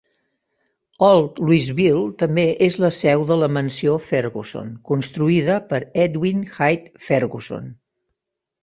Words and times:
Old 1.07 1.37
Louisville 1.49 2.01
també 2.23 2.45
és 2.69 2.79
la 2.85 2.91
seu 3.01 3.27
de 3.33 3.37
la 3.43 3.51
Mansió 3.59 3.99
Ferguson, 4.07 4.75
construïda 4.93 5.63
per 5.75 5.83
Edwin 6.09 6.45
Hite 6.57 7.05
Ferguson. 7.13 7.75